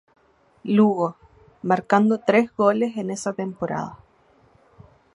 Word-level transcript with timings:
Lugo, 0.63 1.15
marcando 1.61 2.17
tres 2.21 2.49
goles 2.55 2.97
en 2.97 3.11
esa 3.11 3.33
temporada. 3.33 3.99